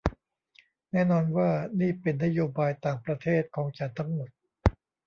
[0.91, 1.49] แน่นอนว่า
[1.79, 4.29] นี่เป็นนโยบายต่างประเทศของฉันทั้งหมด